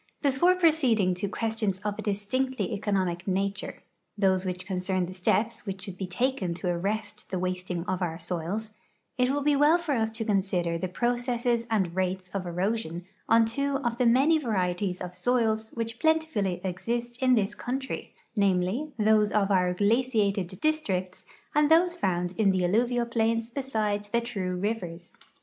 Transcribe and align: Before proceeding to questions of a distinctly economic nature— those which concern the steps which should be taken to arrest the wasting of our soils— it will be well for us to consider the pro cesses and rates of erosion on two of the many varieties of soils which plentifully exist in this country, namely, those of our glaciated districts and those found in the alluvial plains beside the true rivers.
Before 0.23 0.55
proceeding 0.55 1.13
to 1.13 1.27
questions 1.29 1.79
of 1.81 1.99
a 1.99 2.01
distinctly 2.01 2.73
economic 2.73 3.27
nature— 3.27 3.83
those 4.17 4.45
which 4.45 4.65
concern 4.65 5.05
the 5.05 5.13
steps 5.13 5.67
which 5.67 5.83
should 5.83 5.95
be 5.99 6.07
taken 6.07 6.55
to 6.55 6.69
arrest 6.69 7.29
the 7.29 7.37
wasting 7.37 7.85
of 7.85 8.01
our 8.01 8.17
soils— 8.17 8.73
it 9.19 9.29
will 9.29 9.43
be 9.43 9.55
well 9.55 9.77
for 9.77 9.91
us 9.91 10.09
to 10.09 10.25
consider 10.25 10.75
the 10.79 10.87
pro 10.87 11.09
cesses 11.17 11.67
and 11.69 11.95
rates 11.95 12.31
of 12.31 12.47
erosion 12.47 13.05
on 13.29 13.45
two 13.45 13.75
of 13.83 13.99
the 13.99 14.07
many 14.07 14.39
varieties 14.39 15.01
of 15.01 15.13
soils 15.13 15.69
which 15.75 15.99
plentifully 15.99 16.61
exist 16.63 17.21
in 17.21 17.35
this 17.35 17.53
country, 17.53 18.15
namely, 18.35 18.91
those 18.97 19.31
of 19.31 19.51
our 19.51 19.71
glaciated 19.71 20.47
districts 20.61 21.27
and 21.53 21.69
those 21.69 21.95
found 21.95 22.33
in 22.39 22.49
the 22.49 22.65
alluvial 22.65 23.05
plains 23.05 23.49
beside 23.51 24.05
the 24.05 24.19
true 24.21 24.55
rivers. 24.55 25.15